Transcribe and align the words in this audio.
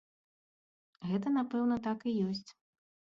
Гэта, 1.09 1.27
напэўна, 1.37 1.77
так 1.89 1.99
і 2.13 2.15
ёсць. 2.29 2.49